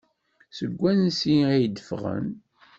Seg 0.57 0.71
wansi 0.79 1.35
ay 1.53 1.65
d-ffɣen? 1.69 2.27